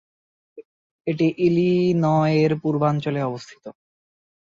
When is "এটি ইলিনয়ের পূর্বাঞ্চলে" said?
1.07-3.19